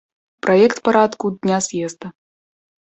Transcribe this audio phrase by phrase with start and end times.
[0.45, 2.15] Праект парадку дня з'езда.